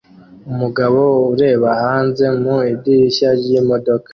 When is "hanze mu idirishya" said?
1.83-3.29